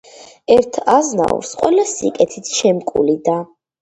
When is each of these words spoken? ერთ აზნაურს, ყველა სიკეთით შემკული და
ერთ 0.53 0.79
აზნაურს, 0.93 1.51
ყველა 1.63 1.85
სიკეთით 1.93 2.51
შემკული 2.61 3.19
და 3.29 3.37